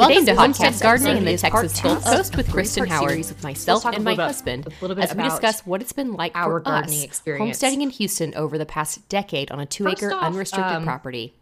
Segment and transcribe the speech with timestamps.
[0.00, 3.10] Welcome to Homestead Gardening in the episode is part Texas Gulf Coast with Kristen Howard,
[3.10, 6.14] series with myself and my husband, a little bit as we discuss what it's been
[6.14, 7.42] like our for gardening us experience.
[7.42, 11.34] homesteading in Houston over the past decade on a two-acre unrestricted um, property.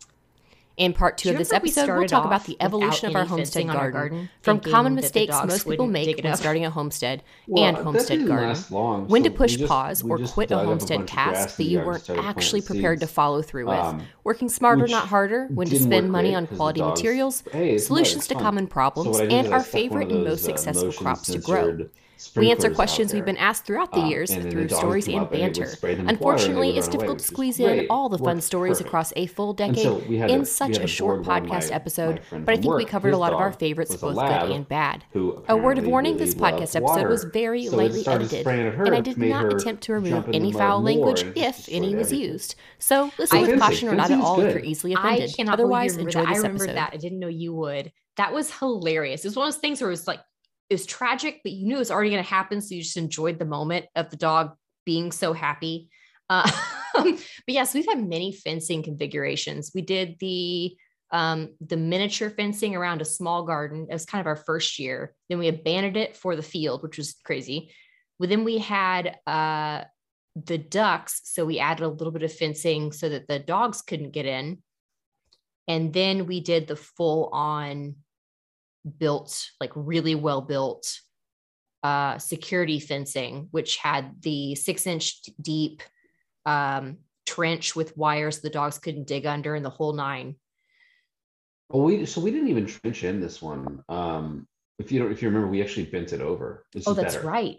[0.78, 3.22] In part two of this remember we episode, we'll talk about the evolution of our
[3.22, 6.36] any homestead fencing on our garden, garden, from common mistakes most people make dig when
[6.36, 8.56] starting a homestead Well, and that homestead garden.
[8.70, 11.14] long, when to push just- pause or quit a dug up a homestead bunch of
[11.16, 13.74] grass task that you weren't actually planting prepared to follow through with.
[13.76, 15.46] Um, Working smarter, not harder.
[15.48, 19.18] When to spend money great on 'cause the quality materials, hey, solutions to common problems,
[19.18, 21.86] what and our favorite and most uh, successful crops to grow.
[22.18, 25.06] Censored We answer questions we've been asked throughout the Um, years and through the stories
[25.06, 25.66] and up and they would banter.
[25.70, 28.36] spray them with water and Unfortunately, it's difficult away, to squeeze in all the fun
[28.36, 28.88] Worked stories perfect.
[28.88, 32.20] across a full decade so had in a- such a a short podcast my- episode,
[32.32, 35.04] my but I think we covered a lot of our favorites, both good and bad.
[35.14, 38.66] A word of warning really this loved podcast episode was very So lightly edited, spraying
[38.66, 41.68] at her, and I did not attempt to remove any foul language and it just
[41.68, 42.54] if any was used.
[42.78, 45.34] So listen with caution or not at all if you're easily offended.
[45.36, 46.28] cannot Otherwise, enjoy remember that.
[46.28, 46.90] I this remember that.
[46.92, 47.92] I didn't know you would.
[48.16, 49.24] That was hilarious.
[49.24, 50.20] It was one of those things where it was like
[50.70, 52.96] it was tragic, but you knew it was already going to happen, so you just
[52.96, 55.88] enjoyed the moment of the dog being so happy.
[56.28, 56.50] Uh,
[56.94, 59.72] but yes, we've had many fencing configurations.
[59.74, 60.76] We did the
[61.10, 63.86] um, the miniature fencing around a small garden.
[63.88, 65.14] It was kind of our first year.
[65.30, 67.72] Then we abandoned it for the field, which was crazy.
[68.18, 69.84] But then we had uh,
[70.36, 74.10] the ducks, so we added a little bit of fencing so that the dogs couldn't
[74.10, 74.62] get in.
[75.66, 77.96] And then we did the full on
[78.98, 81.00] built, like really well built
[81.82, 85.82] uh, security fencing, which had the six inch deep
[86.46, 90.36] um, trench with wires the dogs couldn't dig under and the whole nine.
[91.68, 93.82] Well, we so we didn't even trench in this one.
[93.88, 96.64] Um, if you don't, if you remember, we actually bent it over.
[96.72, 97.26] This Oh, that's better.
[97.26, 97.56] right.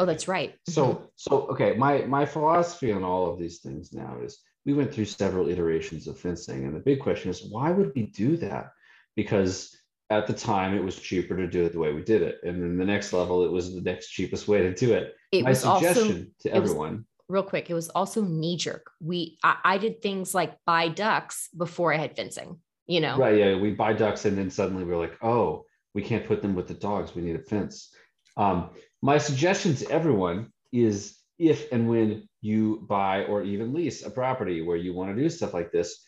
[0.00, 0.54] Oh, that's right.
[0.66, 4.92] So, so okay, my my philosophy on all of these things now is we went
[4.92, 8.70] through several iterations of fencing, and the big question is why would we do that?
[9.16, 9.76] Because
[10.18, 12.62] at the time it was cheaper to do it the way we did it, and
[12.62, 15.14] then the next level it was the next cheapest way to do it.
[15.32, 17.04] it my was also suggestion to it was- everyone.
[17.28, 17.70] real quick.
[17.70, 18.90] It was also knee jerk.
[19.00, 22.58] We I, I did things like buy ducks before I had fencing.
[22.86, 25.64] You know, Right, yeah, we buy ducks, and then suddenly we're like, oh,
[25.94, 27.14] we can't put them with the dogs.
[27.14, 27.94] We need a fence.
[28.36, 28.70] Um,
[29.02, 34.60] my suggestion to everyone is if and when you buy or even lease a property
[34.62, 36.02] where you want to do stuff like this,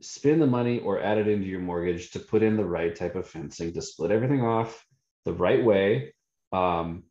[0.00, 3.14] spend the money or add it into your mortgage to put in the right type
[3.14, 4.84] of fencing to split everything off
[5.24, 6.14] the right way,
[6.52, 7.04] um,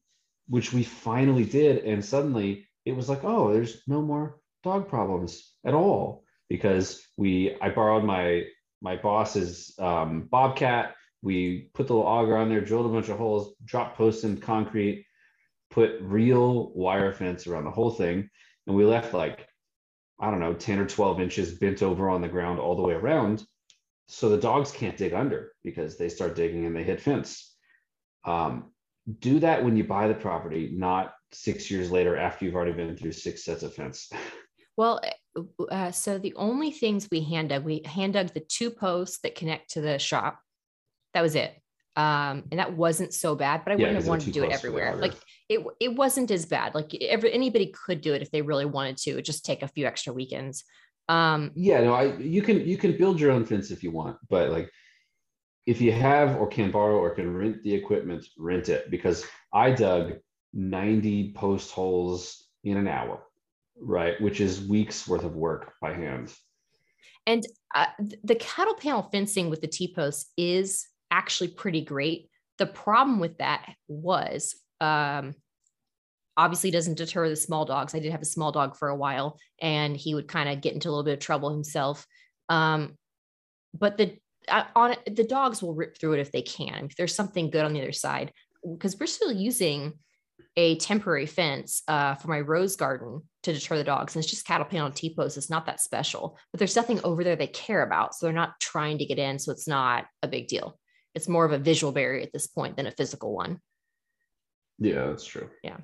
[0.48, 1.84] which we finally did.
[1.84, 7.56] And suddenly it was like, oh, there's no more dog problems at all because we
[7.62, 8.44] I borrowed my
[8.82, 10.96] my boss's um, bobcat.
[11.22, 14.38] We put the little auger on there, drilled a bunch of holes, dropped posts in
[14.38, 15.06] concrete,
[15.72, 18.30] put real wire fence around the whole thing,
[18.68, 19.48] and we left like
[20.20, 22.94] I don't know, 10 or 12 inches bent over on the ground all the way
[22.94, 23.46] around.
[24.08, 27.54] So the dogs can't dig under because they start digging and they hit fence.
[28.24, 28.72] Um,
[29.20, 32.96] do that when you buy the property, not six years later after you've already been
[32.96, 34.10] through six sets of fence.
[34.78, 35.00] Well,
[35.72, 39.36] uh, so the only things we hand dug, we hand dug the two posts that
[39.36, 40.40] connect to the shop.
[41.14, 41.58] That was it.
[41.98, 44.48] Um, and that wasn't so bad, but I Yeah, wouldn't have wanted to do it
[44.48, 44.96] close to the everywhere.
[44.98, 45.14] Like
[45.48, 46.76] it, it wasn't as bad.
[46.76, 49.18] Like every, anybody could do it if they really wanted to.
[49.18, 50.66] It just take a few extra weekends.
[51.08, 54.18] Um, yeah no i you can you can build your own fence if you want
[54.28, 54.72] but like
[55.68, 59.24] if you have or can borrow or can rent the equipment rent it because
[59.54, 60.16] i dug
[60.54, 63.22] 90 post holes in an hour
[63.80, 66.34] right which is weeks worth of work by hand
[67.28, 67.88] And uh,
[68.24, 72.30] the cattle panel fencing with the T posts is actually pretty great.
[72.58, 75.36] The problem with that was um,
[76.38, 77.94] obviously doesn't deter the small dogs.
[77.94, 80.74] I did have a small dog for a while, and he would kind of get
[80.74, 82.06] into a little bit of trouble himself.
[82.50, 82.98] Um,
[83.74, 84.18] but the
[84.48, 86.86] uh, on the dogs will rip through it if they can.
[86.86, 88.32] If there's something good on the other side,
[88.64, 89.94] because we're still using
[90.58, 94.16] a temporary fence uh, for my rose garden to deter the dogs.
[94.16, 95.38] And it's just cattle panel T posts.
[95.38, 98.16] It's not that special, but there's nothing over there they care about.
[98.16, 99.38] So they're not trying to get in.
[99.40, 100.80] So it's not a big deal.
[101.16, 103.60] It's more of a visual barrier at this point than a physical one.
[104.78, 105.78] yeah that's true Yeah.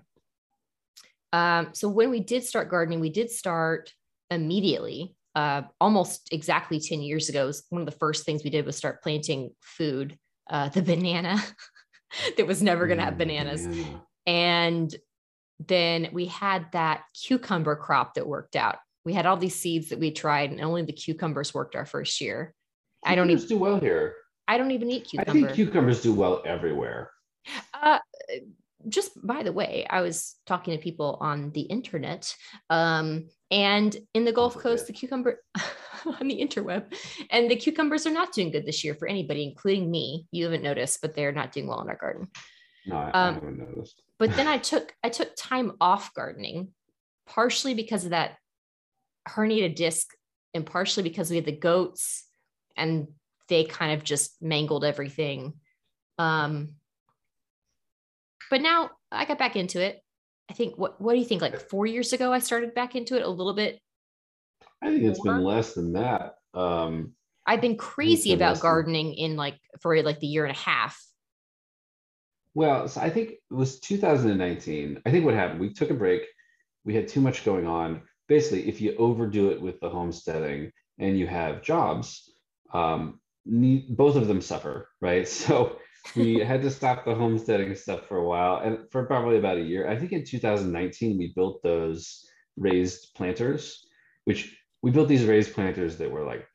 [1.34, 3.94] Um, so when we did start gardening, we did start
[4.30, 7.46] immediately, uh, almost exactly 10 years ago.
[7.46, 10.18] Was one of the first things we did was start planting food,
[10.50, 11.42] uh, the banana
[12.38, 13.66] that was never going to have Mm, bananas.
[13.66, 14.02] banana.
[14.28, 14.96] And
[15.66, 18.80] then we had that cucumber crop that worked out.
[19.06, 22.20] We had all these seeds that we tried, and only the cucumbers worked our first
[22.20, 22.54] year.
[23.06, 24.16] I don't Cucumbers even do well here
[24.48, 25.44] I don't even eat cucumbers.
[25.44, 27.12] i think cucumbers do well everywhere
[27.74, 28.00] uh,
[28.88, 32.34] just by the way, I was talking to people on the internet,
[32.70, 35.42] um, and in the Gulf Coast, the cucumber
[36.20, 36.94] on the interweb,
[37.30, 40.26] and the cucumbers are not doing good this year for anybody, including me.
[40.32, 42.28] You haven't noticed, but they're not doing well in our garden.
[42.86, 44.02] No, I, I Um, haven't noticed.
[44.18, 46.70] But then I took I took time off gardening,
[47.28, 48.38] partially because of that
[49.28, 50.08] herniated disc,
[50.54, 52.28] and partially because we had the goats,
[52.76, 53.08] and
[53.52, 55.54] they kind of just mangled everything.
[56.18, 56.70] Um,
[58.50, 60.00] but now I got back into it.
[60.50, 61.42] I think what what do you think?
[61.42, 63.80] Like four years ago, I started back into it a little bit.
[64.82, 66.36] I think it's been less than that.
[66.54, 67.14] Um,
[67.46, 71.00] I've been crazy about gardening in like for like the year and a half.
[72.54, 75.02] Well, so I think it was 2019.
[75.06, 76.24] I think what happened, we took a break.
[76.86, 78.02] We had too much going on.
[78.28, 82.30] Basically, if you overdo it with the homesteading and you have jobs,
[82.74, 85.28] um, ne- both of them suffer, right?
[85.42, 85.78] So
[86.16, 89.64] we had to stop the homesteading stuff for a while and for probably about a
[89.64, 89.88] year.
[89.90, 92.26] I think in 2019, we built those
[92.58, 93.86] raised planters,
[94.26, 96.48] which we built these raised planters that were like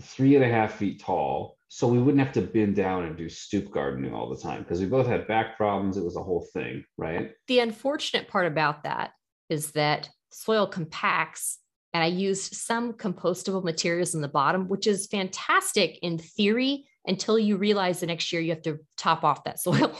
[0.00, 1.56] three and a half feet tall.
[1.68, 4.80] So we wouldn't have to bend down and do stoop gardening all the time because
[4.80, 5.96] we both had back problems.
[5.96, 7.32] It was a whole thing, right?
[7.48, 9.12] the unfortunate part about that
[9.48, 11.58] is that soil compacts
[11.94, 17.38] and I used some compostable materials in the bottom, which is fantastic in theory until
[17.38, 19.96] you realize the next year you have to top off that soil.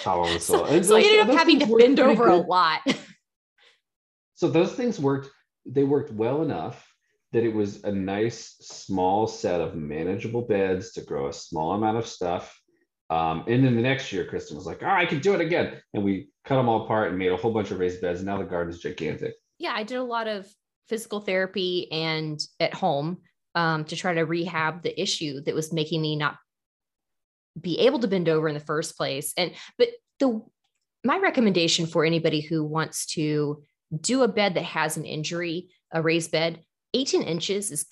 [0.00, 0.64] Top of the so, soil.
[0.64, 2.80] And so I ended up having to bend pretty over a lot.
[4.36, 5.30] So those things worked,
[5.64, 6.84] they worked well enough
[7.32, 11.98] that it was a nice small set of manageable beds to grow a small amount
[11.98, 12.60] of stuff.
[13.10, 15.80] Um, and then the next year, Kristen was like, oh, I can do it again.
[15.94, 18.18] And we cut them all apart and made a whole bunch of raised beds.
[18.18, 19.34] And now the garden is gigantic.
[19.58, 20.52] yeah, I did a lot of
[20.88, 23.18] physical therapy and at home
[23.54, 26.36] um, to try to rehab the issue that was making me not
[27.60, 29.32] be able to bend over in the first place.
[29.36, 29.88] And but
[30.18, 30.42] the
[31.04, 33.62] my recommendation for anybody who wants to
[34.00, 36.60] do a bed that has an injury, a raised bed,
[36.94, 37.86] 18 inches is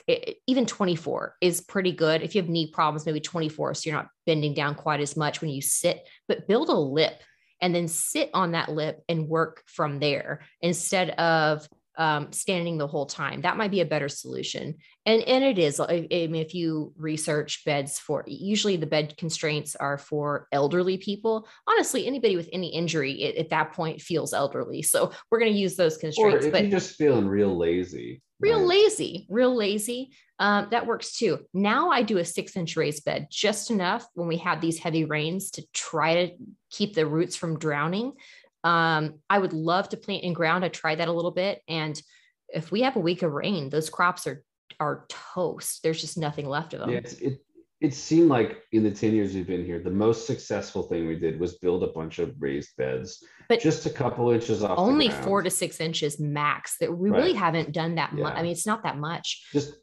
[0.47, 2.23] even 24 is pretty good.
[2.23, 5.41] If you have knee problems, maybe 24, so you're not bending down quite as much
[5.41, 7.21] when you sit, but build a lip
[7.61, 12.87] and then sit on that lip and work from there instead of um, standing the
[12.87, 13.43] whole time.
[13.43, 14.77] That might be a better solution.
[15.05, 15.79] And and it is.
[15.81, 20.97] I, I mean, if you research beds for, usually the bed constraints are for elderly
[20.97, 21.49] people.
[21.67, 24.83] Honestly, anybody with any injury at, at that point feels elderly.
[24.83, 26.45] So we're going to use those constraints.
[26.45, 28.23] Or if but you're just feeling real lazy.
[28.41, 28.69] real right?
[28.69, 30.13] lazy, real lazy.
[30.39, 31.41] Um, that works too.
[31.55, 35.05] Now I do a six inch raised bed, just enough when we have these heavy
[35.05, 36.35] rains to try to
[36.71, 38.15] keep the roots from drowning.
[38.65, 40.65] Um, I would love to plant in ground.
[40.65, 42.01] I tried that a little bit, and
[42.49, 44.43] if we have a week of rain, those crops are
[44.81, 45.83] are toast.
[45.83, 46.91] There's just nothing left of them.
[46.91, 47.41] Yeah, it
[47.83, 51.17] it seemed like in the 10 years we've been here, the most successful thing we
[51.17, 54.79] did was build a bunch of raised beds, But just a couple inches off.
[54.79, 55.25] Only ground.
[55.25, 56.77] four to six inches max.
[56.79, 58.33] That we really haven't done that much.
[58.35, 58.39] Yeah.
[58.39, 59.49] I mean, it's not that much.
[59.53, 59.75] just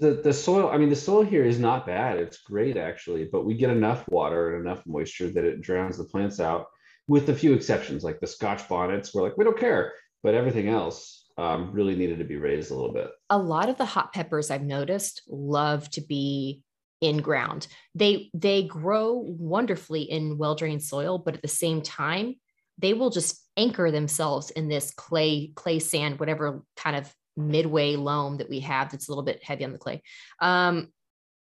[0.00, 0.70] the, the soil.
[0.70, 2.16] I mean, the soil here is not bad.
[2.16, 6.04] It's great actually, but we get enough water and enough moisture that it drowns the
[6.04, 6.68] plants out,
[7.08, 9.14] with a few exceptions, like the Scotch bonnets.
[9.14, 9.92] We're like, we don't care,
[10.22, 13.10] but everything else um, really needed to be raised a little bit.
[13.30, 16.62] a lot of the hot peppers I've noticed love to be
[17.00, 17.66] in ground.
[17.94, 22.36] They they grow wonderfully in well-drained soil, but at the same time,
[22.78, 28.38] they will just anchor themselves in this clay, clay sand, whatever kind of midway loam
[28.38, 30.02] that we have that's a little bit heavy on the clay.
[30.40, 30.88] Um,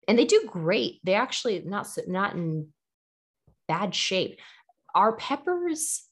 [0.09, 1.00] and they do great.
[1.05, 2.69] They actually not not in
[3.69, 4.41] bad shape.
[4.94, 6.06] Our peppers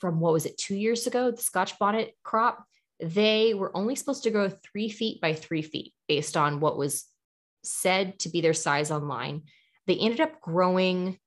[0.00, 2.64] from what was it two years ago, the Scotch bonnet crop,
[3.00, 7.06] they were only supposed to grow three feet by three feet based on what was
[7.64, 9.42] said to be their size online.
[9.86, 11.18] They ended up growing.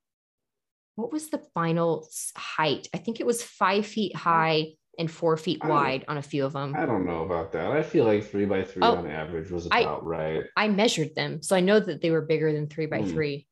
[0.95, 2.87] What was the final height?
[2.93, 6.53] I think it was five feet high and four feet wide on a few of
[6.53, 6.75] them.
[6.75, 7.71] I don't know about that.
[7.71, 10.43] I feel like three by three Oh, on average was I- about right.
[10.57, 13.09] I measured them, so I know that they were bigger than three by Hmm.
[13.09, 13.47] three.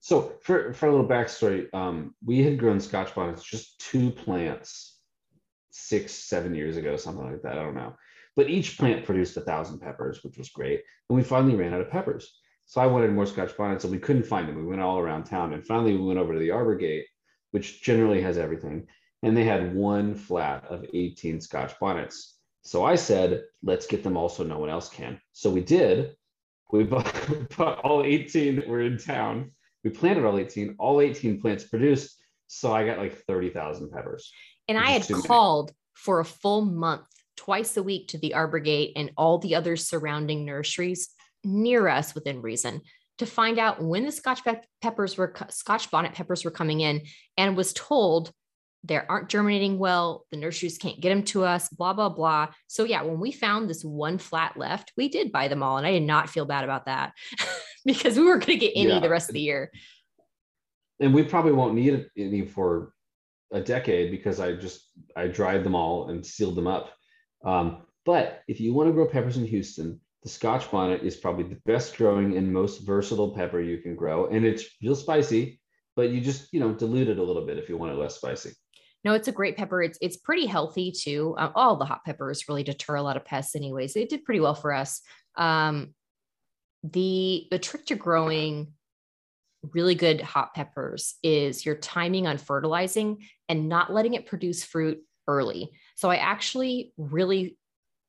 [0.00, 4.98] So for, for a little backstory, um, we had grown Scotch bonnets, just two plants,
[5.70, 7.58] six, seven years ago, something like that.
[7.58, 7.94] I don't know.
[8.36, 10.82] But each plant produced a thousand peppers, which was great.
[11.08, 12.32] And we finally ran out of peppers.
[12.66, 14.56] So I wanted more Scotch bonnets and we couldn't find them.
[14.56, 17.06] We went all around town and finally we went over to the Arbor Gate,
[17.50, 18.86] which generally has everything.
[19.22, 22.36] And they had one flat of 18 Scotch bonnets.
[22.62, 25.20] So I said, let's get them all so no one else can.
[25.32, 26.14] So we did.
[26.70, 27.12] We bought,
[27.56, 29.52] bought all 18 that were in town
[29.84, 32.16] we planted all 18 all 18 plants produced
[32.46, 34.32] so i got like 30000 peppers
[34.68, 37.06] And I had called for a full month,
[37.36, 41.08] twice a week, to the Arbor Gate and all the other surrounding nurseries
[41.42, 42.82] near us within reason
[43.18, 47.02] to find out when the Scotch pe- peppers were Scotch bonnet peppers were coming in,
[47.36, 48.30] and was told
[48.84, 50.24] they aren't germinating well.
[50.30, 51.68] The nurseries can't get them to us.
[51.68, 52.48] Blah blah blah.
[52.68, 55.86] So yeah, when we found this one flat left, we did buy them all, and
[55.86, 57.12] I did not feel bad about that
[57.84, 59.00] because we weren't going to get any Yeah.
[59.00, 59.70] the rest of the year.
[61.00, 62.92] and we probably won't need any for
[63.52, 66.92] a decade because I just I dried them all and sealed them up.
[67.44, 71.44] Um, but if you want to grow peppers in Houston, the Scotch bonnet is probably
[71.44, 75.60] the best growing and most versatile pepper you can grow, and it's real spicy.
[75.94, 78.16] But you just you know dilute it a little bit if you want it less
[78.16, 78.50] spicy.
[79.04, 79.80] No, it's a great pepper.
[79.82, 81.34] It's it's pretty healthy too.
[81.38, 83.94] Um, all the hot peppers really deter a lot of pests, anyways.
[83.96, 85.00] It did pretty well for us.
[85.36, 85.94] Um,
[86.82, 88.72] the the trick to growing
[89.72, 93.18] really good hot peppers is your timing on fertilizing
[93.48, 95.70] and not letting it produce fruit early.
[95.96, 97.56] So I actually really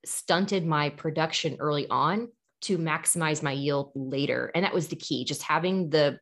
[0.05, 2.29] stunted my production early on
[2.61, 5.25] to maximize my yield later, and that was the key.
[5.25, 6.19] Just having the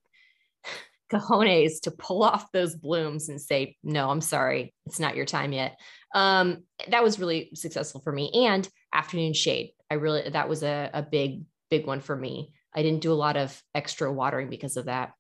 [1.12, 5.52] cojones to pull off those blooms and say, no, I'm sorry, it's not your time
[5.52, 5.80] yet.
[6.14, 8.32] Um, that was really successful for me.
[8.34, 9.72] And afternoon shade.
[9.90, 12.54] I really, that was a, a big, big one for me.
[12.74, 15.14] I didn't do a lot of extra watering because of that.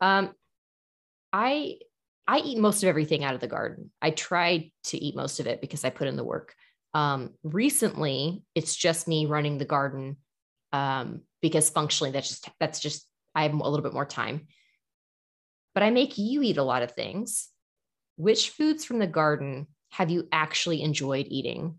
[0.00, 0.32] Um,
[1.32, 1.78] I,
[2.26, 3.90] I eat most of everything out of the garden.
[4.00, 6.54] I tried to eat most of it because I put in the work.
[6.94, 10.16] Um, recently, it's just me running the garden
[10.72, 14.46] um, because functionally, that's just that's just I have a little bit more time
[15.76, 17.50] but I make you eat a lot of things.
[18.16, 21.78] Which foods from the garden have you actually enjoyed eating?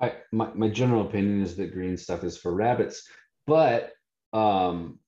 [0.00, 3.06] I my, my general opinion is that green stuff is for rabbits,
[3.46, 3.92] but
[4.32, 4.98] um,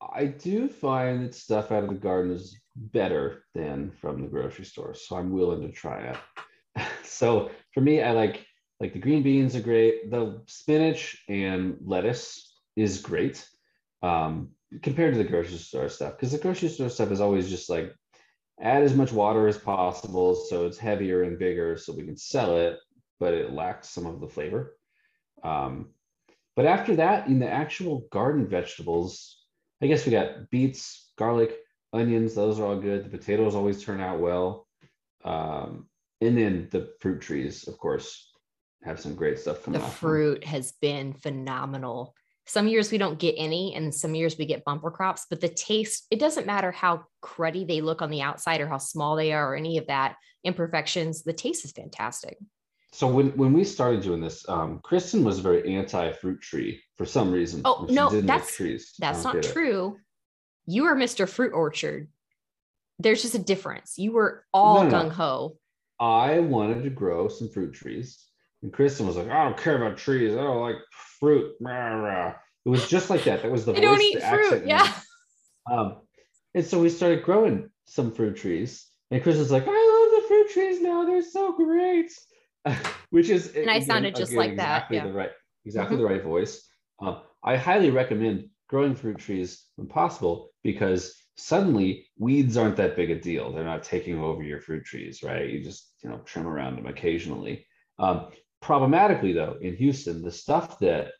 [0.00, 4.64] I do find that stuff out of the garden is better than from the grocery
[4.64, 4.94] store.
[4.94, 6.16] So I'm willing to try it.
[7.04, 8.46] so for me, I like
[8.80, 10.10] like the green beans are great.
[10.10, 13.46] The spinach and lettuce is great
[14.02, 14.50] um,
[14.82, 17.92] compared to the grocery store stuff because the grocery store stuff is always just like
[18.62, 22.56] add as much water as possible so it's heavier and bigger so we can sell
[22.56, 22.78] it
[23.20, 24.76] but it lacks some of the flavor.
[25.44, 25.90] Um,
[26.56, 29.38] but after that, in the actual garden vegetables,
[29.80, 31.56] I guess we got beets, garlic,
[31.92, 32.34] onions.
[32.34, 33.04] Those are all good.
[33.04, 34.66] The potatoes always turn out well.
[35.24, 35.86] Um,
[36.20, 38.30] and then the fruit trees, of course,
[38.82, 39.98] have some great stuff coming The off them.
[39.98, 42.14] fruit has been phenomenal.
[42.46, 45.48] Some years we don't get any, and some years we get bumper crops, but the
[45.48, 49.32] taste, it doesn't matter how cruddy they look on the outside or how small they
[49.32, 51.22] are or any of that imperfections.
[51.22, 52.38] The taste is fantastic.
[52.92, 57.30] So when, when we started doing this, um, Kristen was very anti-fruit tree for some
[57.30, 57.62] reason.
[57.64, 58.94] Oh, She no, that's- trees.
[58.98, 59.52] That's not get it.
[59.52, 59.96] true.
[60.66, 61.28] You are Mr.
[61.28, 62.08] Fruit Orchard.
[62.98, 63.96] There's just a difference.
[63.96, 65.08] You were all No, no, no.
[65.08, 65.56] gung ho.
[66.00, 68.18] I wanted to grow some fruit trees.
[68.62, 70.32] And Kristen was like, I don't care about trees.
[70.32, 70.76] I don't like
[71.18, 71.54] fruit.
[71.60, 73.42] It was just like that.
[73.42, 74.44] That was the I don't eat fruit.
[74.44, 74.92] accent, Yeah.
[75.70, 75.96] Um,
[76.54, 78.86] and so we started growing some fruit trees.
[79.10, 79.70] And Chris was like, I
[80.12, 81.04] love the fruit trees now.
[81.04, 82.12] They're so great.
[83.10, 85.06] Which is And I sounded just like that, Exactly yeah.
[85.06, 85.30] the right,
[85.64, 86.00] exactly Mhm.
[86.00, 86.68] the right voice.
[87.00, 93.10] Um, I highly recommend growing fruit trees when possible because suddenly weeds aren't that big
[93.10, 93.52] a deal.
[93.52, 95.48] They're not taking over your fruit trees, right?
[95.48, 97.66] You just you know trim around them occasionally.
[97.98, 101.12] Um, problematically though, in Houston, the stuff that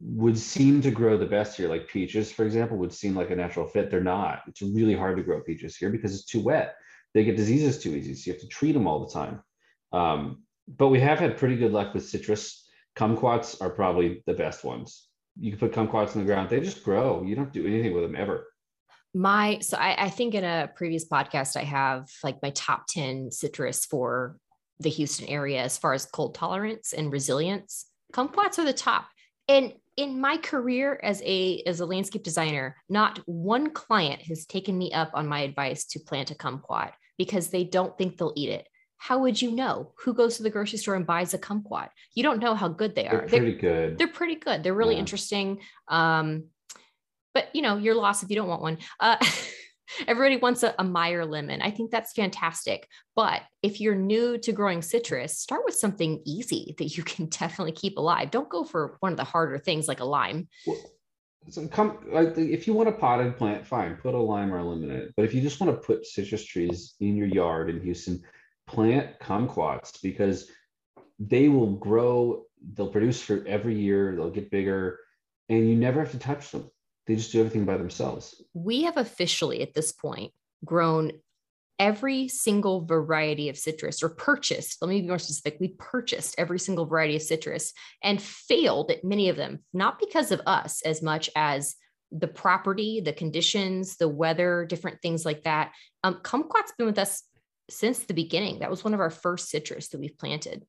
[0.00, 3.36] would seem to grow the best here, like peaches, for example, would seem like a
[3.36, 3.90] natural fit.
[3.90, 4.42] They're not.
[4.48, 6.74] It's really hard to grow peaches here because it's too wet.
[7.14, 9.40] They get diseases too easy, so you have to treat them all the time.
[9.92, 12.68] Um, but we have had pretty good luck with citrus.
[12.96, 15.08] Kumquats are probably the best ones.
[15.38, 17.22] You can put kumquats in the ground; they just grow.
[17.22, 18.46] You don't do anything with them ever.
[19.14, 23.30] My so I, I think in a previous podcast I have like my top 10
[23.30, 24.36] citrus for
[24.80, 27.86] the Houston area as far as cold tolerance and resilience.
[28.12, 29.06] Kumquats are the top.
[29.48, 34.76] And in my career as a as a landscape designer, not one client has taken
[34.76, 38.50] me up on my advice to plant a kumquat because they don't think they'll eat
[38.50, 38.66] it.
[38.96, 39.92] How would you know?
[39.98, 41.88] Who goes to the grocery store and buys a kumquat?
[42.14, 43.28] You don't know how good they They're are.
[43.28, 43.98] pretty good.
[43.98, 44.62] they're pretty good.
[44.62, 45.00] They're really Yeah.
[45.00, 45.60] interesting.
[45.88, 46.44] Um,
[47.34, 48.78] but you know, your loss if you don't want one.
[49.00, 49.16] Uh,
[50.08, 51.60] everybody wants a, a Meyer lemon.
[51.60, 52.88] I think that's fantastic.
[53.14, 57.72] But if you're new to growing citrus, start with something easy that you can definitely
[57.72, 58.30] keep alive.
[58.30, 60.48] Don't go for one of the harder things like a lime.
[61.50, 64.64] So come like if you want a potted plant, fine, put a lime or a
[64.64, 65.12] lemon in it.
[65.14, 68.22] But if you just want to put citrus trees in your yard in Houston,
[68.66, 70.50] plant kumquats because
[71.18, 72.44] they will grow,
[72.74, 74.98] they'll produce fruit every year, they'll get bigger,
[75.48, 76.70] and you never have to touch them.
[77.06, 78.42] They just do everything by themselves.
[78.54, 80.32] We have officially at this point
[80.64, 81.12] grown
[81.78, 86.58] every single variety of citrus or purchased, let me be more specific, we purchased every
[86.58, 91.02] single variety of citrus and failed at many of them, not because of us as
[91.02, 91.74] much as
[92.12, 95.72] the property, the conditions, the weather, different things like that.
[96.04, 97.24] Um, kumquat's been with us
[97.70, 98.60] since the beginning.
[98.60, 100.64] That was one of our first citrus that we've planted.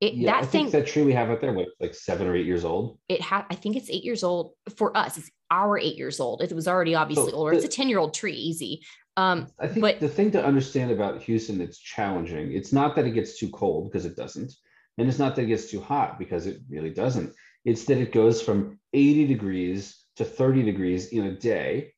[0.00, 2.34] It, Yeah, I that think that tree we have out there, what, like seven or
[2.34, 2.98] eight years old.
[3.08, 5.18] it had, I think it's eight years old for us.
[5.18, 6.42] It's our eight years old.
[6.42, 7.52] It was already obviously So older.
[7.52, 8.80] It's a 10 year old tree, easy.
[9.16, 13.06] Um, I think but- the thing to understand about Houston that's challenging, it's not that
[13.06, 14.52] it gets too cold because it doesn't.
[14.96, 17.34] And it's not that it gets too hot because it really doesn't.
[17.64, 21.92] It's that it goes from 80 degrees to 30 degrees in a day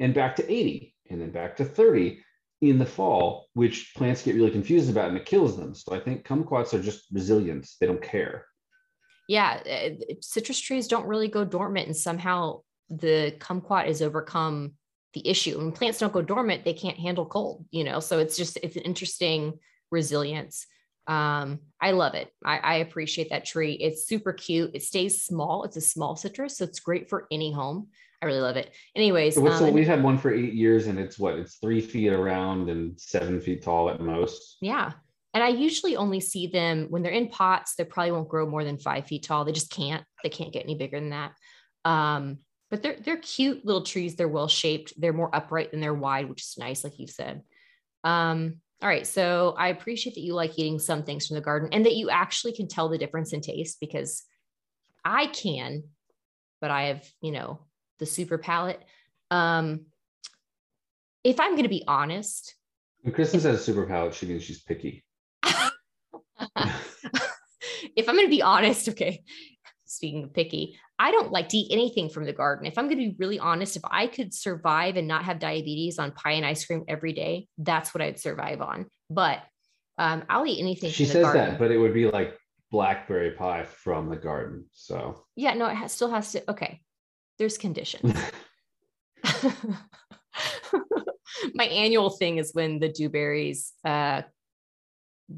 [0.00, 2.20] and back to 80 and then back to 30
[2.60, 5.74] in the fall, which plants get really confused about and it kills them.
[5.74, 7.68] So I think kumquats are just resilient.
[7.80, 8.46] They don't care.
[9.28, 9.60] yeah,
[10.20, 14.72] citrus trees don't really go dormant, and somehow the kumquat has overcome
[15.12, 15.58] the issue.
[15.58, 18.00] When plants don't go dormant, they can't handle cold, you know.
[18.00, 19.58] So it's just it's an interesting
[19.90, 20.66] resilience.
[21.06, 22.30] Um, I love it.
[22.44, 23.72] I, I appreciate that tree.
[23.72, 24.70] It's super cute.
[24.74, 25.64] It stays small.
[25.64, 27.88] It's a small citrus, so it's great for any home.
[28.20, 28.72] I really love it.
[28.96, 31.34] Anyways, So um, we've had one for eight years and it's what?
[31.34, 34.56] It's three feet around and seven feet tall at most.
[34.60, 34.92] Yeah.
[35.34, 38.64] And I usually only see them when they're in pots, they probably won't grow more
[38.64, 39.44] than five feet tall.
[39.44, 41.32] They just can't, they can't get any bigger than that.
[41.84, 42.38] Um,
[42.70, 44.16] but they're they're cute little trees.
[44.16, 44.92] They're well shaped.
[44.98, 47.42] They're more upright than they're wide, which is nice, like you've said.
[48.04, 49.06] Um, all right.
[49.06, 52.10] So I appreciate that you like eating some things from the garden and that you
[52.10, 54.22] actually can tell the difference in taste because
[55.04, 55.84] I can,
[56.60, 57.60] but I have, you know,
[57.98, 58.82] the super palate.
[59.30, 59.86] Um,
[61.24, 62.54] if I'm gonna be honest,
[63.02, 65.04] When Kristen says super palate, she means she's picky.
[67.96, 69.22] if I'm going to be honest, okay,
[69.86, 72.66] speaking of picky, I don't like to eat anything from the garden.
[72.66, 75.98] If I'm going to be really honest, if I could survive and not have diabetes
[75.98, 78.86] on pie and ice cream every day, that's what I'd survive on.
[79.10, 79.40] But
[79.96, 81.50] um, I'll eat anything She from the says garden.
[81.50, 82.36] that, but it would be like
[82.70, 84.66] blackberry pie from the garden.
[84.72, 86.50] So yeah, no, it has, still has to.
[86.50, 86.80] Okay,
[87.38, 88.14] there's conditions.
[91.54, 94.22] My annual thing is when the dewberries uh,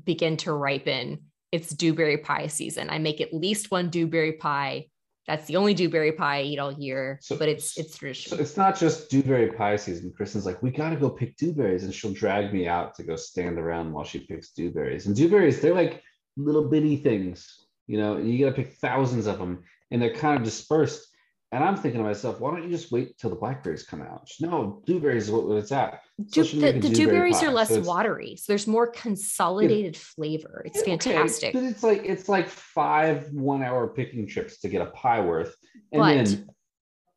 [0.04, 1.24] begin to ripen.
[1.52, 2.90] It's dewberry pie season.
[2.90, 4.86] I make at least one dewberry pie.
[5.26, 8.56] That's the only dewberry pie I eat all year, So- but it's it's So it's
[8.56, 10.12] not just dewberry pie season.
[10.16, 13.16] Kristen's like, we got to go pick dewberries, and she'll drag me out to go
[13.16, 15.06] stand around while she picks dewberries.
[15.06, 16.02] And dewberries, they're like
[16.36, 18.16] little bitty things, you know.
[18.16, 21.06] You got to pick thousands of them, and they're kind of dispersed.
[21.52, 24.28] And I'm thinking to myself, why don't you just wait till the blackberries come out?
[24.40, 26.00] No, dewberries is what it's at.
[26.32, 30.62] She the the dewberries are less so watery, so there's more consolidated flavor.
[30.64, 31.52] It's Okay, fantastic.
[31.52, 35.56] but it's like it's like five one-hour picking trips to get a pie worth,
[35.92, 36.48] and But- then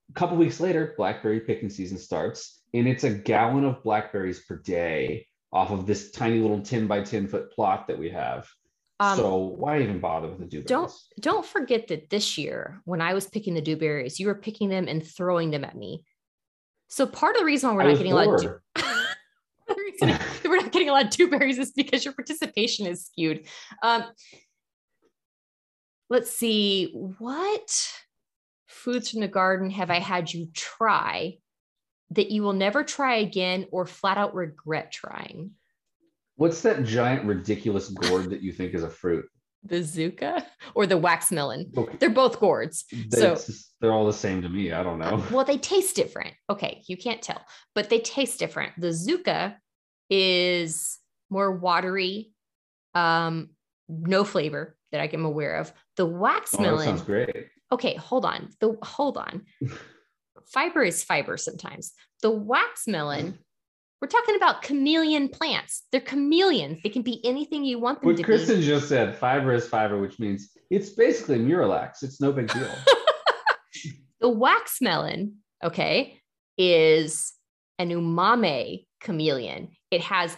[0.10, 4.58] a couple weeks later, blackberry picking season starts, and it's a gallon of blackberries per
[4.58, 8.48] day off of this tiny little ten by ten foot plot that we have.
[9.04, 10.66] Um, so why even bother with the dewberries?
[10.66, 14.70] don't don't forget that this year when I was picking the dewberries, you were picking
[14.70, 16.04] them and throwing them at me.
[16.88, 18.62] So part of the reason why we're I not getting a lot of
[19.78, 23.48] reason we're not getting a lot of dewberries is because your participation is skewed.
[23.82, 24.06] Um,
[26.10, 27.92] let's see, what
[28.68, 31.38] foods from the garden have I had you try
[32.12, 35.52] that you will never try again or flat out regret trying?
[36.36, 39.26] What's that giant ridiculous gourd that you think is a fruit?
[39.65, 40.43] The zucca
[40.76, 41.72] or the wax melon?
[41.78, 42.84] Okay, They're both gourds.
[43.12, 44.72] So that's- they're all the same to me.
[44.72, 45.24] I don't know.
[45.32, 46.34] well, they taste different.
[46.50, 47.41] Okay, you can't tell,
[47.76, 48.74] but they taste different.
[48.78, 49.56] The zucca
[50.10, 52.32] is more watery,
[52.93, 53.50] um,
[53.88, 55.72] no flavor that I am aware of.
[55.98, 56.86] The wax Oh, melon.
[56.86, 57.48] sounds great.
[57.72, 58.50] okay, hold on.
[58.60, 59.46] The hold on.
[60.54, 61.93] fiber is fiber sometimes.
[62.22, 63.39] The wax melon.
[64.04, 65.84] We're talking about chameleon plants.
[65.94, 66.82] They're chameleons.
[66.84, 69.98] They can be anything you want them What to Kristen just said, fiber is fiber,
[69.98, 72.04] which means it's basically Miralax.
[72.04, 72.70] It's no big deal.
[74.20, 76.20] The wax melon, okay,
[76.58, 77.34] is
[77.80, 79.70] an umami chameleon.
[79.92, 80.38] It has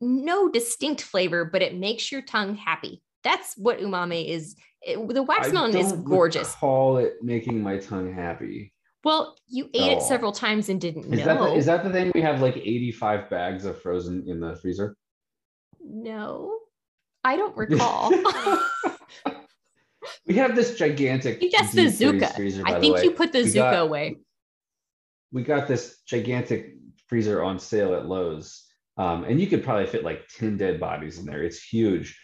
[0.00, 3.02] no distinct flavor, but it makes your tongue happy.
[3.22, 4.56] That's what umami is.
[4.82, 6.54] It- the wax melon is gorgeous.
[6.54, 8.72] Call it making my tongue happy.
[9.04, 10.08] Well, you ate it Oh.
[10.08, 11.24] several times and didn't Is know.
[11.26, 14.56] that the, is that the thing we have like 85 bags of frozen in the
[14.56, 14.96] freezer?
[15.82, 16.58] No,
[17.24, 18.12] I don't recall.
[20.26, 21.42] We have this gigantic.
[21.42, 22.34] You guessed the Zucca.
[22.34, 24.16] freezer, I think you put the We Zucca got- away.
[25.32, 26.74] We got this gigantic
[27.08, 28.64] freezer on sale at Lowe's,
[28.96, 31.42] um, and you could probably fit like 10 dead bodies in there.
[31.42, 32.18] It's huge,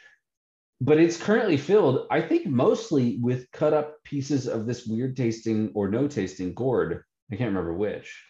[0.80, 5.70] but it's currently filled, I think, mostly with cut up pieces of this weird tasting
[5.74, 7.02] or no tasting gourd.
[7.32, 8.22] I can't remember which.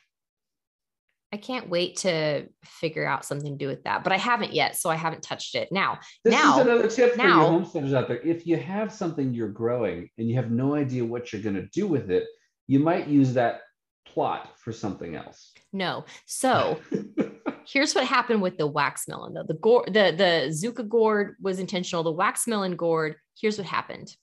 [1.33, 4.77] I can't wait to figure out something to do with that, but I haven't yet,
[4.77, 5.71] so I haven't touched it.
[5.73, 8.21] Now, This Now- is another tip for now- your homesteaders out there.
[8.21, 11.67] If you have something you're growing and you have no idea what you're going to
[11.73, 12.27] do with it,
[12.69, 13.63] you might use that
[14.07, 15.53] plot for something else.
[15.73, 16.05] No.
[16.27, 16.81] So
[17.67, 19.43] here's what happened with the wax melon though.
[19.43, 22.03] The gourd, the the Zucca gourd was intentional.
[22.03, 24.15] The wax melon gourd, here's what happened.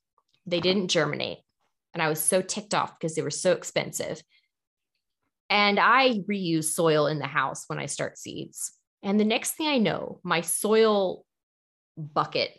[0.46, 0.64] They uh-huh.
[0.64, 1.40] didn't germinate.
[1.94, 4.22] And I was so ticked off because they were so expensive.
[5.50, 8.72] And I reuse soil in the house when I start seeds.
[9.04, 11.26] And the next thing I know, my soil
[11.98, 12.52] bucket,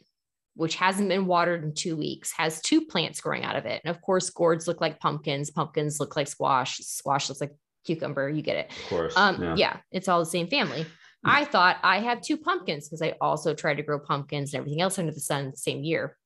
[0.55, 3.81] which hasn't been watered in two weeks, has two plants growing out of it.
[3.85, 7.53] And of course, gourds look like pumpkins, pumpkins look like squash, squash looks like
[7.85, 8.29] cucumber.
[8.29, 8.71] You get it.
[8.71, 9.17] Of course.
[9.17, 9.55] Um, yeah.
[9.57, 9.77] yeah.
[9.93, 10.87] it's all the same family.
[11.25, 14.83] I thought I have two pumpkins because I also tried to grow pumpkins and everything
[14.83, 16.17] else under the sun the same year.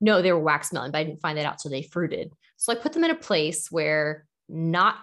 [0.00, 2.32] No, they were wax melon, but I didn't find that out till they fruited.
[2.56, 4.96] So I put them in a place where not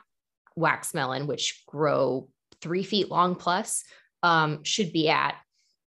[0.56, 2.30] wax melon, which grow
[2.62, 3.84] three feet long plus,
[4.22, 5.36] um, should be at.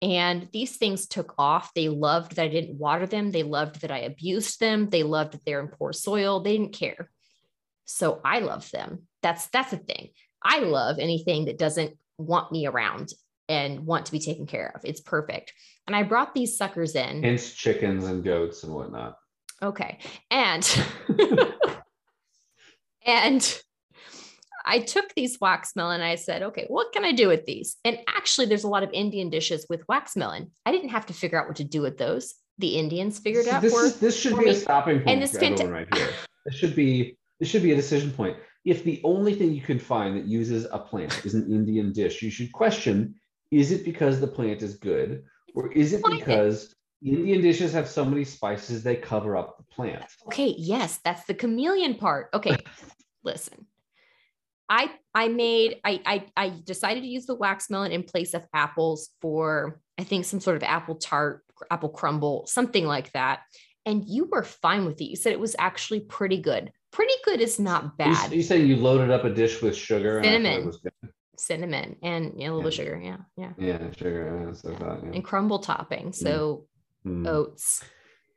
[0.01, 1.73] And these things took off.
[1.73, 3.31] They loved that I didn't water them.
[3.31, 4.89] They loved that I abused them.
[4.89, 6.39] They loved that they're in poor soil.
[6.39, 7.09] They didn't care.
[7.91, 9.07] So I love them.
[9.23, 10.09] That's that's the thing.
[10.43, 13.09] I love anything that doesn't want me around
[13.47, 14.81] and want to be taken care of.
[14.85, 15.53] It's perfect.
[15.87, 17.23] And I brought these suckers in.
[17.23, 19.15] Hence chickens and goats and whatnot.
[19.63, 19.97] Okay.
[20.29, 20.63] And
[23.05, 23.61] and
[24.65, 27.77] I took these wax melon and I said, okay, what can I do with these?
[27.83, 30.51] And actually, there's a lot of Indian dishes with wax melon.
[30.65, 32.35] I didn't have to figure out what to do with those.
[32.59, 34.53] The Indians figured So out this for is this should be a me.
[34.53, 36.09] stopping point And this for fanta- right here.
[36.45, 38.37] This should be this should be a decision point.
[38.65, 42.21] If the only thing you can find that uses a plant is an Indian dish,
[42.21, 43.15] you should question:
[43.51, 45.23] Is it because the plant is good,
[45.55, 50.03] or is it because Indian dishes have so many spices they cover up the plant?
[50.27, 52.29] Okay, yes, that's the chameleon part.
[52.33, 52.57] Okay,
[53.23, 53.65] listen.
[54.69, 58.45] I I made I, I I decided to use the wax melon in place of
[58.53, 63.41] apples for I think some sort of apple tart, apple crumble, something like that.
[63.85, 65.05] And you were fine with it.
[65.05, 66.71] You said it was actually pretty good.
[66.91, 68.31] Pretty good is not You, bad.
[68.33, 70.73] you saying you loaded up a dish with sugar and it Cinnamon.
[71.37, 72.75] Cinnamon and yeah, a little Yeah.
[72.75, 72.99] sugar.
[73.01, 73.51] Yeah, yeah.
[73.57, 74.53] Yeah, sugar.
[74.65, 75.11] yeah, thought, yeah.
[75.13, 76.11] And crumble topping.
[76.13, 76.65] So
[77.05, 77.25] Mm.
[77.27, 77.81] oats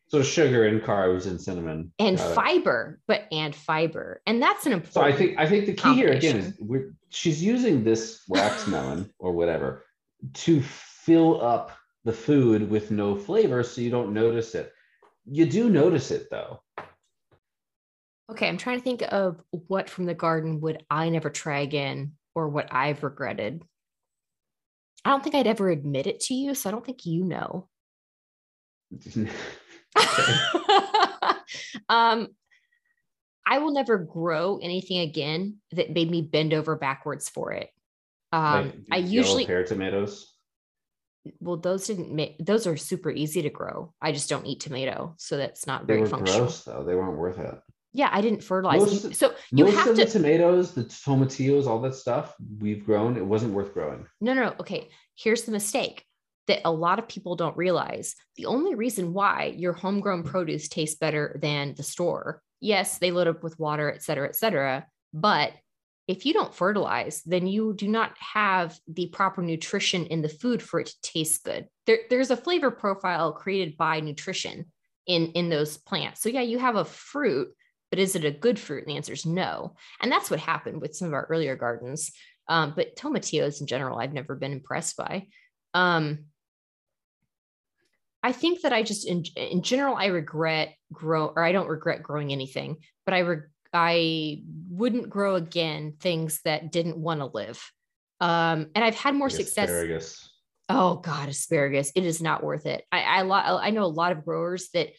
[0.06, 2.34] So sugar and carbs and cinnamon and Got it.
[2.34, 4.20] fiber, but and fiber.
[4.26, 6.94] And that's an important So I think I think the key here again is we're
[7.08, 9.84] she's using this wax melon or whatever
[10.34, 11.72] to fill up
[12.04, 14.72] the food with no flavor so you don't notice it.
[15.24, 16.60] You do notice it though.
[18.32, 22.12] Okay, I'm trying to think of what from the garden would I never try again
[22.34, 23.62] or what I've regretted.
[25.04, 27.68] I don't think I'd ever admit it to you, so I don't think you know.
[31.90, 32.28] um,
[33.46, 37.68] I will never grow anything again that made me bend over backwards for it.
[38.32, 40.34] Um, Like I usually pear tomatoes.
[41.38, 43.92] well, those didn't make those are super easy to grow.
[44.00, 46.44] I just don't eat tomato, so that's not They very functional.
[46.44, 46.82] gross though.
[46.82, 47.58] They weren't worth it.
[47.92, 49.04] Yeah, I didn't fertilize.
[49.04, 52.84] Most- so you Most have of to the tomatoes, the tomatillos, all that stuff we've
[52.84, 54.06] grown, it wasn't worth growing.
[54.20, 54.54] No, no, no.
[54.60, 54.88] Okay.
[55.14, 56.04] Here's the mistake
[56.48, 58.14] that a lot of people don't realize.
[58.36, 63.28] The only reason why your homegrown produce tastes better than the store, yes, they load
[63.28, 64.86] up with water, et cetera, et cetera.
[65.12, 65.52] But
[66.08, 70.60] if you don't fertilize, then you do not have the proper nutrition in the food
[70.60, 71.68] for it to taste good.
[71.86, 74.72] There, there's a flavor profile created by nutrition
[75.06, 76.22] in, in those plants.
[76.22, 77.54] So, yeah, you have a fruit,
[77.92, 78.84] but is it a good fruit?
[78.84, 79.76] And the answer is no.
[80.00, 82.10] And that's what happened with some of our earlier gardens.
[82.48, 85.26] Um, but tomatillos in general, I've never been impressed by.
[85.74, 86.24] Um,
[88.22, 92.02] I think that I just, in, in general, I regret grow, or I don't regret
[92.02, 97.62] growing anything, but I, re- I wouldn't grow again things that didn't want to live.
[98.20, 99.68] Um, and I've had more Like success.
[99.68, 100.30] Asparagus.
[100.70, 101.92] Oh God, asparagus!
[101.94, 102.84] It is not worth it.
[102.90, 104.90] I I, lo- I know a lot of growers that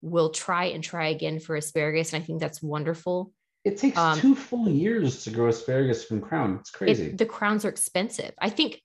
[0.00, 3.32] will try and try again for asparagus, and I think that's wonderful.
[3.64, 6.58] It takes Um, two full years to grow asparagus from crown.
[6.60, 7.06] It's crazy.
[7.06, 8.32] It, the crowns are expensive.
[8.38, 8.80] I think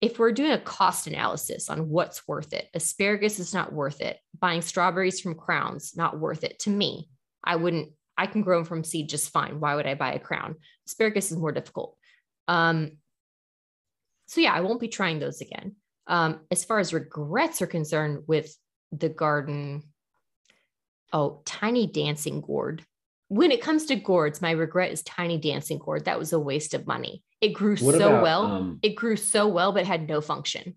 [0.00, 4.18] if we're doing a cost analysis on what's worth it, asparagus is not worth it.
[4.38, 7.08] Buying strawberries from crowns, not worth it to me.
[7.42, 9.58] I wouldn't, I can grow them from seed just fine.
[9.58, 10.56] Why would I buy a crown?
[10.86, 11.96] Asparagus is more difficult.
[12.46, 12.98] Um,
[14.26, 15.76] so yeah, I won't be trying those again.
[16.06, 18.54] Um, as far as regrets are concerned with
[18.92, 19.82] the garden,
[21.12, 22.84] oh, tiny dancing gourd.
[23.28, 26.04] When it comes to gourds, my regret is tiny dancing gourd.
[26.04, 27.22] That was a waste of money.
[27.40, 28.42] It grew What so about, well.
[28.46, 30.76] um, it grew so well, but had no function.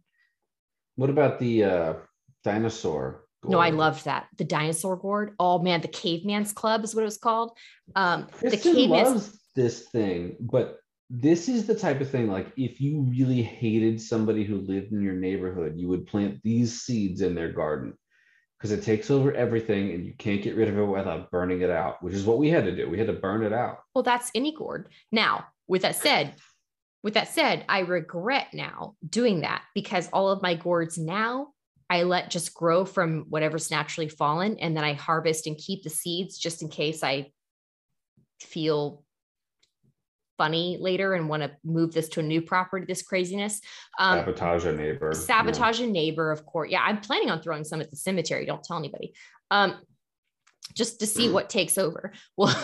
[0.95, 1.93] what about the uh,
[2.43, 3.23] dinosaur?
[3.45, 4.27] No, I loved that.
[4.37, 5.35] The dinosaur gourd.
[5.39, 7.51] Oh man, the caveman's club is what it was called.
[7.95, 12.51] Um, the Kristen caveman's loves this thing, but this is the type of thing like
[12.57, 17.21] if you really hated somebody who lived in your neighborhood, you would plant these seeds
[17.21, 17.93] in their garden.
[18.59, 21.69] Because it takes over everything and you can't get rid of it without burning it
[21.69, 22.89] out, which is what we had to do.
[22.89, 23.79] We had to burn it out.
[23.95, 24.89] Well, that's any gourd.
[25.11, 26.35] Now, with that said,
[27.01, 31.53] with that said, I regret now doing that because all of my gourds now
[31.89, 35.89] I let just grow from whatever's naturally fallen and then I harvest and keep the
[35.89, 37.31] seeds just in case I
[38.41, 39.03] feel
[40.39, 43.61] funny later and want to move this to a new property, this craziness.
[43.99, 45.13] Um, sabotage a neighbor.
[45.13, 45.85] Sabotage yeah.
[45.85, 46.71] a neighbor, of course.
[46.71, 48.45] Yeah, I'm planning on throwing some at the cemetery.
[48.47, 49.13] Don't tell anybody.
[49.51, 49.75] Um,
[50.73, 52.13] just to see what takes over.
[52.37, 52.55] Well,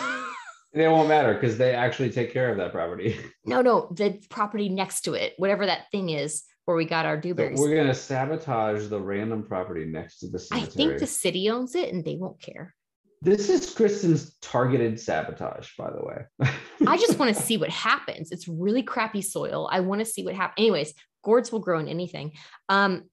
[0.72, 3.16] it won't matter because they actually take care of that property.
[3.48, 7.16] No, no, the property next to it, whatever that thing is where we got our
[7.16, 7.58] dewberries.
[7.58, 10.68] So we're gonna sabotage the random property next to the cemetery.
[10.68, 12.74] I think the city owns it and they won't care.
[13.22, 16.50] This is Kristen's targeted sabotage, by the way.
[16.86, 18.30] I just want to see what happens.
[18.30, 19.68] It's really crappy soil.
[19.70, 20.54] I want to see what happens.
[20.58, 22.32] Anyways, gourds will grow in anything.
[22.68, 23.04] Um,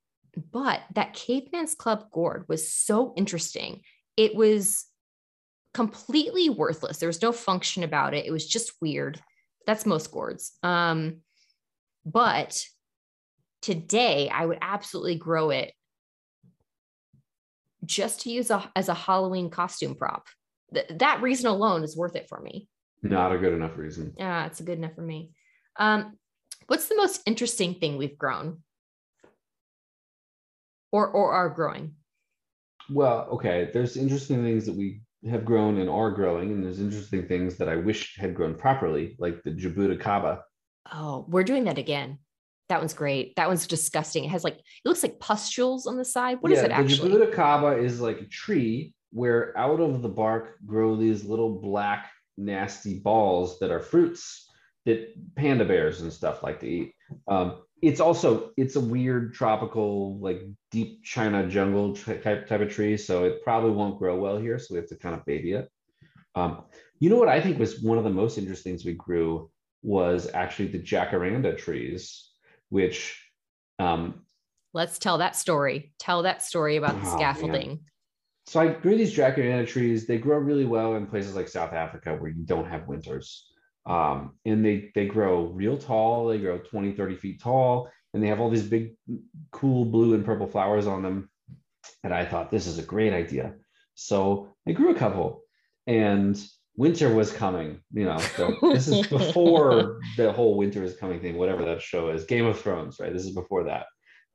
[0.52, 3.82] but that Caveman's Club gourd was so interesting.
[4.18, 4.86] It was
[5.74, 6.98] completely worthless.
[6.98, 8.26] There was no function about it.
[8.26, 9.20] It was just weird.
[9.66, 10.52] That's most gourds.
[10.62, 11.22] Um,
[12.06, 12.64] but
[13.62, 15.74] today I would absolutely grow it
[17.86, 20.28] just to use a, as a Halloween costume prop.
[20.74, 22.68] Th- that reason alone is worth it for me.
[23.02, 24.14] Not a good enough reason.
[24.18, 25.32] Yeah, it's a good enough for me.
[25.78, 26.18] Um,
[26.68, 28.64] what's the most interesting thing we've grown
[30.92, 31.96] or or are growing?
[32.90, 33.70] Well, okay.
[33.74, 37.70] There's interesting things that we have grown and are growing, and there's interesting things that
[37.70, 40.42] I wish had grown properly, like the jabuticaba.
[40.92, 42.20] Oh, we're doing that again.
[42.70, 43.36] That one's great.
[43.36, 44.24] That one's disgusting.
[44.24, 46.38] It has like it looks like pustules on the side.
[46.42, 47.12] What yeah, is it actually?
[47.12, 52.10] The jabuticaba is like a tree where out of the bark grow these little black
[52.38, 54.50] nasty balls that are fruits
[54.86, 56.94] that panda bears and stuff like to eat.
[57.28, 62.98] Um, it's also it's a weird tropical like deep China jungle type type of tree,
[62.98, 64.58] so it probably won't grow well here.
[64.58, 65.70] So we have to kind of baby it.
[66.36, 66.64] Um,
[67.00, 69.52] you know what I think was one of the most interesting things we grew
[69.84, 72.30] was actually the jacaranda trees
[72.74, 73.24] which
[73.78, 74.26] um,
[74.74, 75.94] let's tell that story.
[76.00, 77.68] Tell that story about the oh, scaffolding.
[77.68, 77.80] Man.
[78.48, 80.08] So I grew these jacaranda trees.
[80.08, 83.48] They grow really well in places like South Africa where you don't have winters.
[83.86, 86.28] Um, and they they grow real tall.
[86.28, 88.96] They grow 20, 30 feet tall, and they have all these big,
[89.52, 91.30] cool blue and purple flowers on them.
[92.04, 93.54] And I thought this is a great idea.
[93.94, 95.44] So I grew a couple,
[95.86, 96.42] and
[96.76, 101.38] winter was coming you know so this is before the whole winter is coming thing
[101.38, 103.14] whatever that show is game of thrones right?
[103.14, 103.86] This is before that.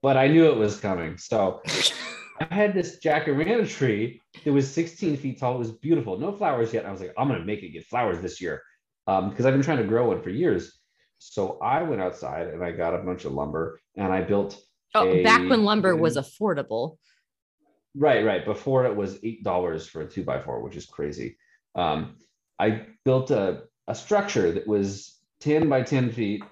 [0.03, 1.19] But i knew it was coming.
[1.19, 1.61] So
[2.41, 5.57] i had this jacaranda tree it was 16 feet tall.
[5.57, 6.19] It was beautiful.
[6.19, 6.87] No flowers yet.
[6.87, 8.63] I was like i'm gonna make it get flowers this year
[9.09, 10.79] um, because i've been trying to grow one for years.
[11.19, 14.61] So i went outside and i got a bunch of lumber and i built
[14.95, 16.99] oh a, back when lumber was affordable.
[17.97, 18.45] Right right.
[18.45, 21.37] Before it was eight dollars for a two by four which is crazy.
[21.75, 22.17] Um,
[22.59, 26.43] I built a, a structure that was 10 by 10 feet,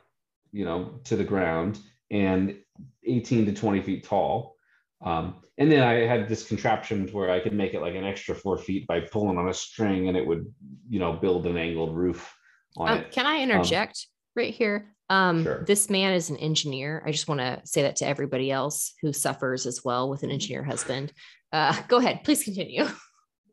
[0.52, 1.78] you know, to the ground
[2.10, 2.56] and
[3.04, 4.56] 18 to 20 feet tall.
[5.04, 8.34] Um, and then I had this contraption where I could make it like an extra
[8.34, 10.52] four feet by pulling on a string and it would,
[10.88, 12.34] you know, build an angled roof
[12.76, 13.10] on um, it.
[13.10, 14.94] Can I um, interject um, right here?
[15.08, 15.64] Um, sure.
[15.64, 17.02] This man is an engineer.
[17.06, 20.30] I just want to say that to everybody else who suffers as well with an
[20.30, 21.12] engineer husband.
[21.52, 22.86] Uh, go ahead, please continue.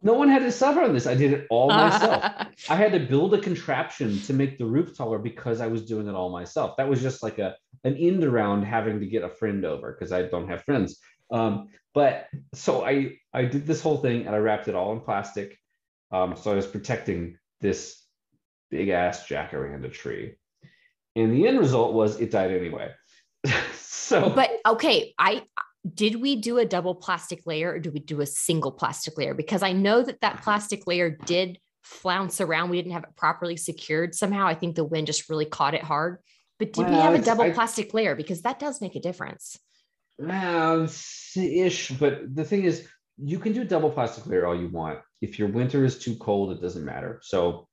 [0.04, 1.08] No one had to suffer on this.
[1.08, 2.24] I did it all myself.
[2.70, 6.08] I had to build a contraption to make the roof taller because I was doing
[6.08, 6.76] it all myself.
[6.78, 10.12] That was just like a an end around having to get a friend over because
[10.12, 11.00] I don't have friends.
[11.32, 15.00] Um, but so I I did this whole thing and I wrapped it all in
[15.00, 15.58] plastic.
[16.12, 18.04] Um, so I was protecting this
[18.70, 20.36] big ass jacaranda tree.
[21.16, 22.92] And the end result was it died anyway.
[23.74, 25.44] so but okay, I
[25.92, 29.34] did we do a double plastic layer or do we do a single plastic layer?
[29.34, 30.44] Because I know that that uh-huh.
[30.44, 32.70] plastic layer did flounce around.
[32.70, 34.16] We didn't have it properly secured.
[34.16, 36.20] Somehow I think the wind just really caught it hard.
[36.58, 38.16] But did well, we have a double I, plastic layer?
[38.16, 39.60] Because that does make a difference.
[40.18, 40.88] Well,
[41.36, 41.90] ish.
[41.90, 45.00] But the thing is, you can do a double plastic layer all you want.
[45.22, 47.20] If your winter is too cold, it doesn't matter.
[47.24, 47.68] So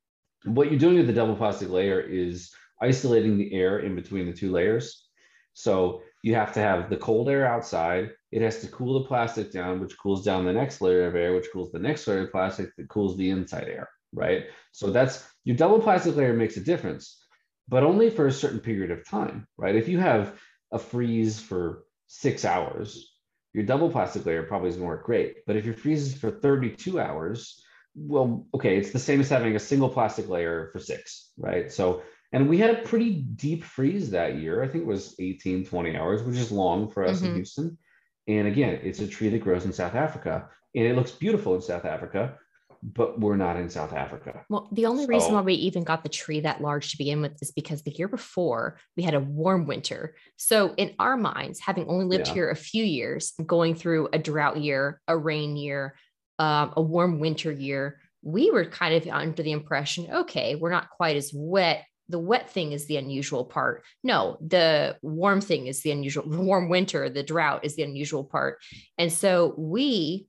[0.45, 4.33] what you're doing with the double plastic layer is isolating the air in between the
[4.33, 5.07] two layers.
[5.55, 8.11] So you have to have the cold air outside.
[8.31, 11.35] It has to cool the plastic down, which cools down the next layer of air,
[11.35, 14.47] which cools the next layer of plastic that cools the inside air, right?
[14.73, 17.25] So that's your double plastic layer makes a difference,
[17.69, 19.75] but only for a certain period of time, right?
[19.75, 20.39] If you have
[20.73, 23.17] a freeze for six hours,
[23.53, 25.39] your double plastic layer probably isn't work great.
[25.47, 27.63] But if your freezes for 32 hours,
[27.97, 31.73] well, okay, it's the same as having a single plastic layer for six, right?
[31.73, 32.03] So
[32.33, 34.63] and we had a pretty deep freeze that year.
[34.63, 37.27] I think it was 18, 20 hours, which is long for us mm-hmm.
[37.27, 37.79] in Houston.
[38.29, 40.49] And again, it's a tree that grows in South Africa.
[40.75, 42.39] and it looks beautiful in South Africa,
[42.83, 44.45] but we're not in South Africa.
[44.49, 47.43] Well, the only reason why we even got the tree that large to begin with
[47.43, 50.15] is because the year before we had a warm winter.
[50.37, 52.35] So, in our minds, having only lived Yeah.
[52.35, 55.97] here a few years, going through a drought year, a rain year,
[56.39, 60.91] um, a warm winter year, we were kind of under the impression okay, we're not
[60.91, 61.85] quite as wet.
[62.11, 63.85] The wet thing is the unusual part.
[64.03, 68.25] No, the warm thing is the unusual, the warm winter, the drought is the unusual
[68.25, 68.59] part.
[68.99, 70.27] And so we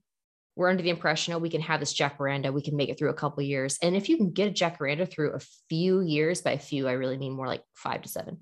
[0.54, 3.08] we're under the impression, oh, we can have this jacaranda, we can make it through
[3.08, 3.78] a couple years.
[3.82, 5.40] And if you can get a jacaranda through a
[5.70, 8.38] few years, by a few, I really mean more like five to seven,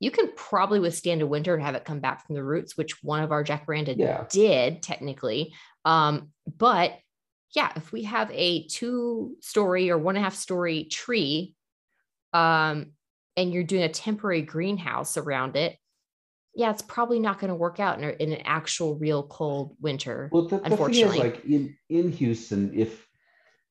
[0.00, 3.00] you can probably withstand a winter and have it come back from the roots, which
[3.04, 4.24] one of our jacaranda Yeah.
[4.28, 5.54] did technically.
[5.84, 6.98] Um, but
[7.54, 11.54] yeah, if we have a two story or one and a half story tree,
[12.32, 12.92] um,
[13.36, 15.76] and you're doing a temporary greenhouse around it,
[16.54, 20.28] yeah, it's probably not going to work out in, in an actual real cold winter.
[20.32, 23.06] Well, the, the thing is, like in in Houston, if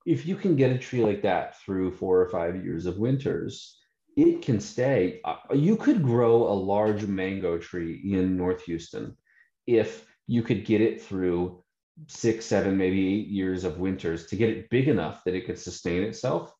[0.06, 3.78] if you can get a tree like that through four or five years of winters,
[4.18, 5.22] it can stay.
[5.24, 9.16] Uh, you could grow a large mango tree in North Houston
[9.68, 11.64] if you could get it through
[12.08, 15.60] six, seven, maybe eight years of winters to get it big enough that it could
[15.60, 16.54] sustain itself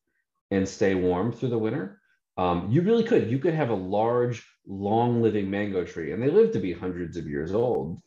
[0.52, 1.98] and stay warm through the winter.
[2.36, 3.30] Um, you really could.
[3.30, 7.16] You could have a large, long living mango tree, and they live to be hundreds
[7.16, 8.00] of years old.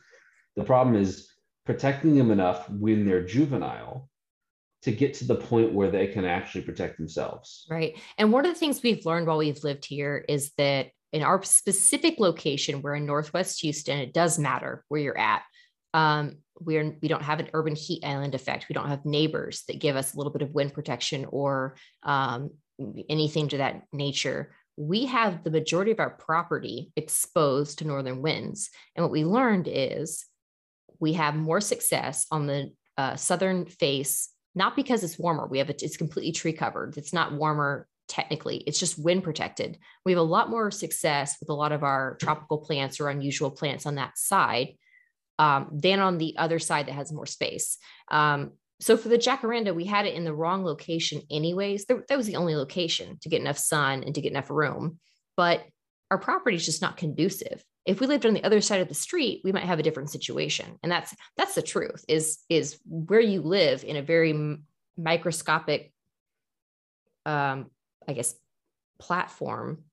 [0.56, 1.28] The problem is
[1.66, 4.10] protecting them enough when they're juvenile
[4.84, 7.66] to get to the point where they can actually protect themselves.
[7.70, 8.00] Right.
[8.20, 11.42] And one of the things we've learned while we've lived here is that in our
[11.42, 15.42] specific location, we're in Northwest Houston, it does matter where you're at.
[15.96, 18.68] Um, we're we don't have an urban heat island effect.
[18.68, 22.52] We don't have neighbors that give us a little bit of wind protection or um,
[23.10, 24.54] anything to that nature.
[24.76, 29.70] We have the majority of our property exposed to northern winds, and what we learned
[29.72, 30.26] is
[31.00, 35.48] we have more success on the uh, southern face, not because it's warmer.
[35.48, 36.98] We have it; it's completely tree covered.
[36.98, 38.58] It's not warmer technically.
[38.68, 39.78] It's just wind protected.
[40.06, 43.50] We have a lot more success with a lot of our tropical plants or unusual
[43.50, 44.76] plants on that side
[45.40, 47.78] um, than on the other side that has more space.
[48.10, 51.86] Um, so for the jacaranda, we had it in the wrong location, anyways.
[51.86, 55.00] There, that was the only location to get enough sun and to get enough room.
[55.38, 55.64] But
[56.12, 57.64] our property is just not conducive.
[57.86, 60.10] If we lived on the other side of the street, we might have a different
[60.10, 62.04] situation, and that's that's the truth.
[62.08, 64.58] Is is where you live in a very
[64.98, 65.94] microscopic,
[67.26, 67.68] um,
[68.08, 68.34] I guess,
[69.00, 69.84] platform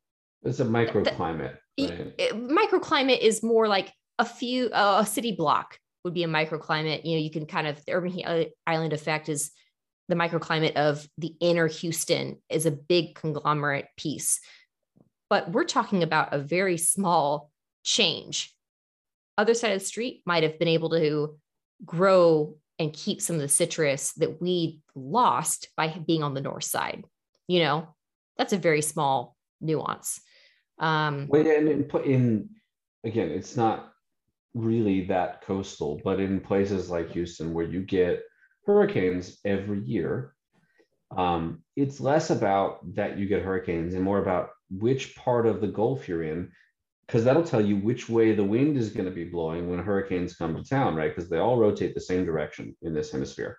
[0.42, 1.56] It's a microclimate.
[1.78, 2.14] Right?
[2.18, 7.04] it- microclimate is more like a few uh, a city block would be a microclimate.
[7.04, 9.50] You know you can kind of the urban heat island effect is
[10.08, 14.40] the microclimate of the inner houston is a big conglomerate piece.
[15.28, 17.50] But we're talking about a very small
[17.82, 18.54] change.
[19.36, 21.38] Other side of the street might have been able to
[21.84, 26.64] grow and keep some of the citrus that we lost by being on the north
[26.64, 27.04] side.
[27.48, 27.88] You know
[28.36, 30.20] that's a very small nuance.
[30.78, 32.50] Um Wait, and put in
[33.04, 33.91] again, it's not
[34.54, 38.22] really that coastal, but in places like Houston where you get
[38.66, 40.34] hurricanes every year,
[41.16, 45.68] um, it's less about that you get hurricanes and more about which part of the
[45.68, 46.50] Gulf you're in,
[47.06, 50.36] because that'll tell you which way the wind is going to be blowing when hurricanes
[50.36, 51.14] come to town, right?
[51.14, 53.58] Because they all rotate the same direction in this hemisphere,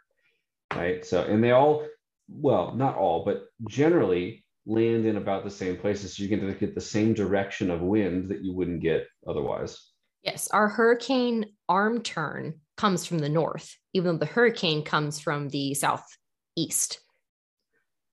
[0.75, 1.05] right?
[1.05, 1.85] So, and they all,
[2.27, 6.15] well, not all, but generally land in about the same places.
[6.15, 9.92] So you can to get the same direction of wind that you wouldn't get otherwise.
[10.23, 15.49] Yes, our hurricane arm turn comes from the north, even though the hurricane comes from
[15.49, 16.99] the southeast.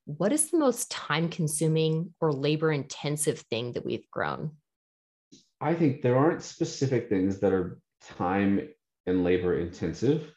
[0.06, 4.56] What is the most time consuming or labor intensive thing that we've grown?
[5.60, 8.68] I think there aren't specific things that are time
[9.06, 10.32] and labor intensive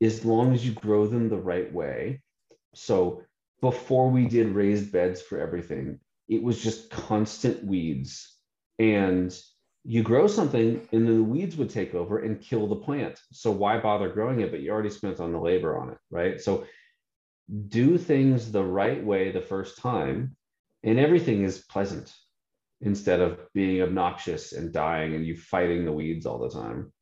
[0.00, 2.22] as long as you grow them the right way.
[2.74, 3.22] So
[3.60, 5.98] before we did raised beds for everything,
[6.28, 8.36] it was just constant weeds.
[8.78, 9.36] And
[9.88, 13.18] you grow something and then the weeds would take over and kill the plant.
[13.32, 14.50] So why bother growing it?
[14.50, 16.38] But you already spent on the labor on it, right?
[16.38, 16.66] So
[17.68, 20.36] do things the right way the first time,
[20.84, 22.14] and everything is pleasant
[22.82, 26.92] instead of being obnoxious and dying and you fighting the weeds all the time.